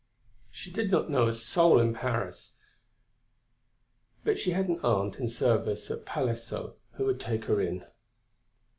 She 0.49 0.71
did 0.71 0.89
not 0.89 1.11
know 1.11 1.27
a 1.27 1.31
soul 1.31 1.79
in 1.79 1.93
Paris; 1.93 2.55
but 4.23 4.39
she 4.39 4.49
had 4.49 4.67
an 4.67 4.79
aunt, 4.83 5.19
in 5.19 5.29
service 5.29 5.91
at 5.91 6.05
Palaiseau, 6.07 6.73
who 6.93 7.05
would 7.05 7.19
take 7.19 7.45
her 7.45 7.61
in. 7.61 7.85